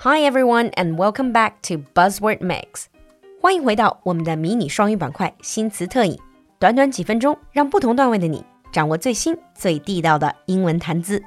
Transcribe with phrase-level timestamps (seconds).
[0.00, 2.86] Hi everyone, and welcome back to Buzzword Mix.
[3.40, 6.18] 欢迎回到我们的迷你双语板块新词特饮。
[6.58, 11.22] 短短几分钟，让不同段位的你掌握最新最地道的英文谈资。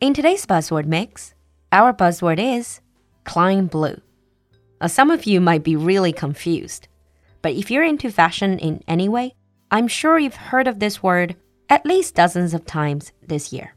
[0.00, 1.32] In today's Buzzword Mix,
[1.70, 2.80] our buzzword is
[3.24, 3.98] Klein Blue.
[4.80, 6.82] Now, some of you might be really confused,
[7.42, 9.32] but if you're into fashion in any way,
[9.70, 11.34] I'm sure you've heard of this word
[11.68, 13.74] at least dozens of times this year.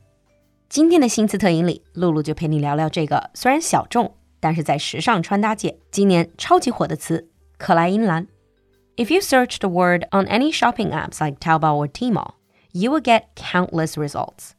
[0.69, 8.27] 今天的新词特饮里，璐璐就陪你聊聊这个虽然小众，但是在时尚穿搭界今年超级火的词——克莱因蓝。
[8.97, 12.33] If you search the word on any shopping apps like Taobao or Tmall,
[12.73, 14.51] you will get countless results.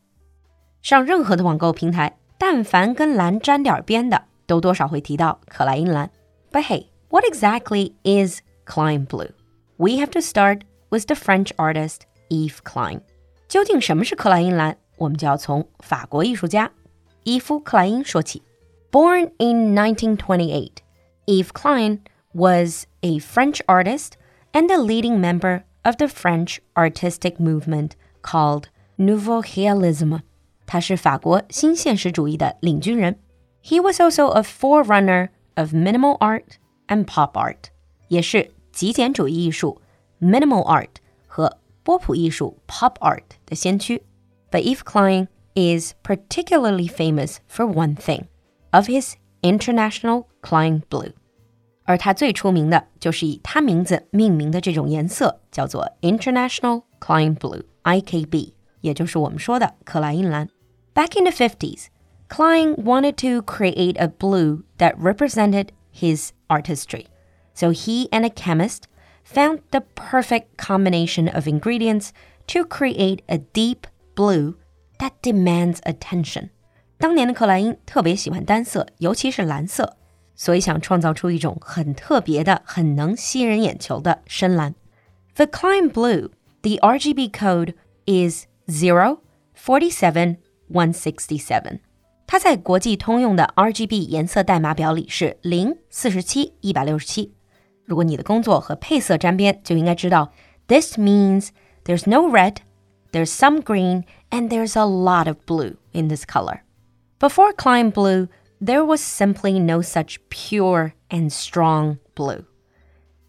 [0.81, 6.09] 上任何的网购平台，但凡跟蓝沾点边的，都多少会提到可莱因蓝。
[6.51, 9.31] But hey, what exactly is Klein Blue?
[9.75, 13.01] We have to start with the French artist Yves Klein.
[13.49, 14.77] 究竟什么是克莱因蓝？
[14.96, 16.70] 我们就要从法国艺术家
[17.24, 18.42] 伊夫·克莱因说起。
[18.90, 20.70] Born in 1928,
[21.26, 22.00] Yves Klein
[22.32, 24.12] was a French artist
[24.52, 28.64] and a leading member of the French artistic movement called
[28.96, 30.20] Nouveau Realisme.
[30.66, 33.18] 他是法国新现实主义的领军人。
[33.64, 36.56] He was also a forerunner of minimal art
[36.88, 37.70] and pop art，
[38.08, 39.80] 也是极简主义艺术
[40.20, 40.88] minimal art
[41.26, 44.02] 和波普艺术 pop art 的先驱。
[44.51, 48.27] but Yves Klein is particularly famous for one thing
[48.71, 51.13] of his International Klein Blue.
[51.85, 57.35] 而他最出名的就是以他名字命名的这种颜色，叫做 International Klein
[60.93, 61.87] back in the 50s,
[62.27, 67.05] Klein wanted to create a blue that represented his artistry.
[67.53, 68.87] So he and a chemist
[69.23, 72.11] found the perfect combination of ingredients
[72.47, 74.54] to create a deep blue
[74.98, 76.50] that demands attention。
[76.98, 79.96] 当年的克莱因特别喜欢单色，尤其是蓝色，
[80.34, 84.74] 所以想创造出一种很特别的、很能吸人眼球的深蓝。
[85.34, 86.30] The Klein Blue,
[86.60, 87.74] the RGB code
[88.06, 89.18] is zero
[89.56, 90.36] forty seven
[90.70, 91.80] one sixty seven。
[92.26, 97.34] 它在国际通用的 RGB 颜色代码表里是零、四十七、一百六十七。
[97.84, 100.32] 如果你的工作和配色沾边，就应该知道，
[100.68, 101.48] This means
[101.84, 102.56] there's no red
[103.12, 106.64] there's some green, and there's a lot of blue in this color.
[107.18, 108.28] Before Klein Blue,
[108.60, 112.46] there was simply no such pure and strong blue.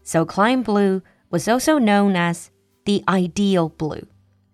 [0.02, 2.50] So Klein Blue was also known as
[2.86, 4.06] the ideal blue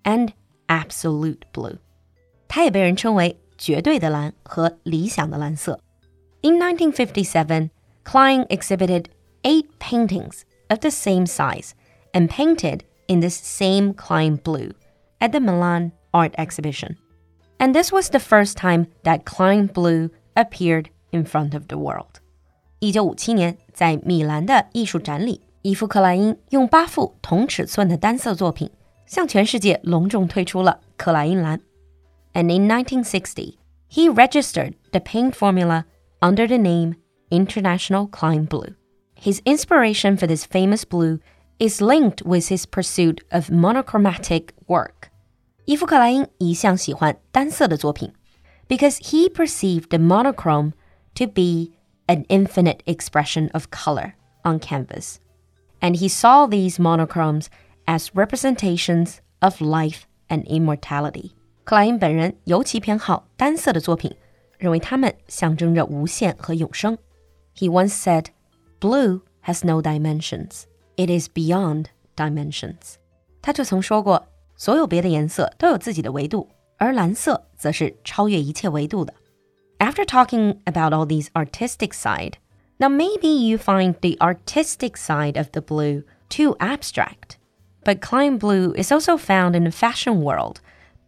[0.04, 0.32] and
[0.68, 1.78] absolute blue.
[2.48, 5.80] 它也被人称为绝对的蓝和理想的蓝色。
[6.42, 7.70] In 1957,
[8.04, 9.04] Klein exhibited
[9.42, 11.70] eight paintings of the same size
[12.12, 14.72] and painted in this same Klein blue
[15.24, 16.96] at the Milan Art Exhibition.
[17.58, 22.20] And this was the first time that Klein Blue appeared in front of the world.
[22.78, 28.70] 一九五七年，在米兰的艺术展里，伊夫克莱因用八幅同尺寸的单色作品，
[29.06, 31.60] 向全世界隆重推出了克莱因蓝。
[32.32, 33.56] And in 1960,
[33.90, 35.84] he registered the paint formula
[36.20, 36.94] under the name
[37.28, 38.74] International Klein Blue.
[39.14, 41.18] His inspiration for this famous blue
[41.58, 45.10] is linked with his pursuit of monochromatic work.
[45.64, 48.12] 伊夫克莱因一向喜欢单色的作品，
[48.68, 50.72] because he perceived the monochrome
[51.14, 51.72] to be
[52.06, 55.16] an infinite expression of color on canvas,
[55.80, 57.46] and he saw these monochromes
[57.86, 61.32] as representations of life and immortality.
[61.64, 64.16] 克莱因本人尤其偏好单色的作品，
[64.58, 66.98] 认为它们象征着无限和永生。
[67.56, 68.26] He once said,
[68.80, 70.64] "Blue has no dimensions."
[70.96, 71.86] It is beyond
[72.16, 72.96] dimensions。
[73.40, 74.26] 他就曾说过，
[74.56, 79.14] 所有别的颜色都有自己的维度，而蓝色则是超越一切维度的。
[79.78, 82.34] After talking about all these artistic side,
[82.78, 87.38] now maybe you find the artistic side of the blue too abstract.
[87.82, 90.56] But Klein blue is also found in the fashion world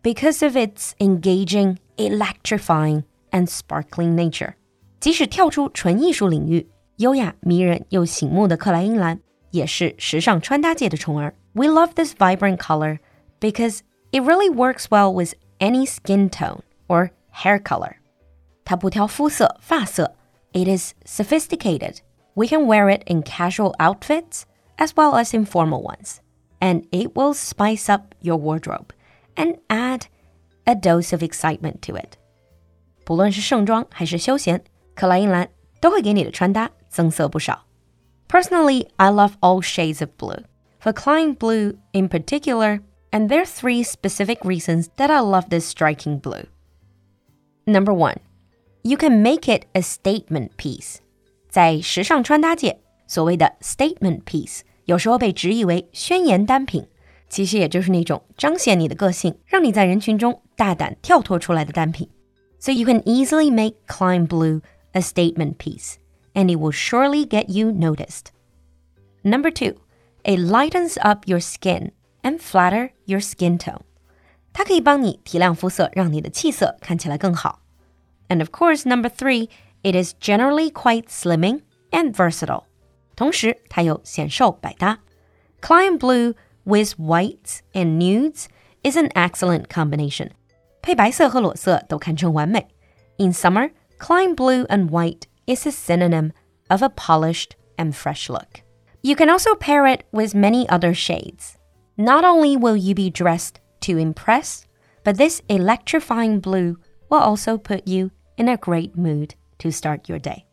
[0.02, 4.54] because of its engaging, electrifying, and sparkling nature.
[4.98, 6.66] 即使跳出纯艺术领域，
[6.96, 9.20] 优雅、迷人又醒目的克莱因蓝
[9.50, 11.34] 也是时尚穿搭界的宠儿。
[11.52, 12.98] We love this vibrant color
[13.40, 13.82] because
[14.12, 17.96] it really works well with any skin tone or hair color.
[18.64, 20.14] 它不挑肤色、发色。
[20.52, 21.98] It is sophisticated.
[22.34, 24.42] We can wear it in casual outfits
[24.76, 26.18] as well as in formal ones.
[26.60, 28.92] And it will spice up your wardrobe
[29.34, 30.02] and add
[30.64, 32.18] a dose of excitement to it.
[33.04, 34.62] 不论是盛装还是休闲，
[34.94, 35.48] 克莱因蓝
[35.80, 37.66] 都会给你的穿搭增色不少。
[38.28, 40.44] Personally, I love all shades of blue.
[40.80, 42.80] For Klein blue in particular,
[43.16, 46.46] and there are three specific reasons that I love this striking blue.
[47.66, 48.18] Number one,
[48.84, 50.96] You can make it a statement piece。
[51.48, 56.88] 在时尚穿搭界，所谓的 statement piece 有时候被直译为宣言单品，
[57.28, 62.08] 其实也就是那种彰显你的个性，让你在人群中大胆跳脱出来的单品。
[62.58, 65.94] So you can easily make Klein Blue a statement piece,
[66.34, 68.32] and it will surely get you noticed.
[69.22, 69.76] Number two,
[70.24, 71.92] it lightens up your skin
[72.27, 73.81] and flatter your skin tone.
[74.51, 77.61] 它可以帮你提亮肤色，让你的气色看起来更好。
[78.27, 79.49] And of course, number three,
[79.83, 82.63] it is generally quite slimming and versatile.
[83.15, 84.99] 同时，它有显瘦百搭。
[85.61, 86.33] Klein blue
[86.65, 88.47] with whites and nudes
[88.83, 90.31] is an excellent combination.
[90.81, 92.67] 配白色和裸色都堪称完美。
[93.17, 96.31] In summer, Klein blue and white is a synonym
[96.67, 98.61] of a polished and fresh look.
[99.01, 101.56] You can also pair it with many other shades.
[101.99, 104.67] Not only will you be dressed to impress,
[105.03, 106.77] but this electrifying blue
[107.09, 110.45] will also put you in a great mood to start your day.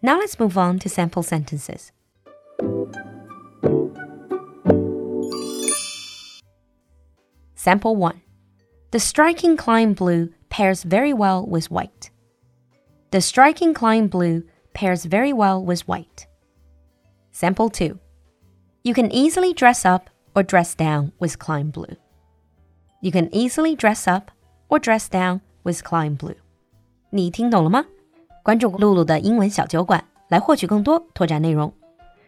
[0.00, 1.92] Now let's move on to sample sentences.
[7.54, 8.22] Sample 1.
[8.90, 12.10] The striking Klein blue pairs very well with white.
[13.10, 16.26] The striking Klein blue pairs very well with white.
[17.32, 17.98] Sample 2.
[18.82, 21.96] You can easily dress up or dress down with Klein blue.
[23.00, 24.30] You can easily dress up
[24.68, 26.36] or dress down with Klein Blue。
[27.10, 27.84] 你听懂了吗？
[28.42, 31.72] 关注露露的英文小酒馆，来获取更多拓展内容。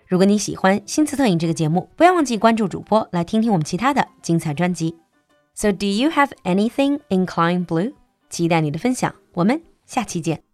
[0.06, 4.96] 如果你喜欢新词特饮这个节目，不要忘记关注主播，来听听我们其他的精彩专辑。
[5.54, 7.94] So do you have anything in Klein Blue？
[8.30, 10.45] 期待你的分享，我们下期见。